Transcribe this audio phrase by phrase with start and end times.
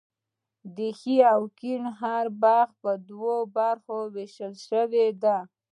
[0.75, 5.37] د ښي او کیڼ هره برخه په دوو برخو ویشل شوې ده.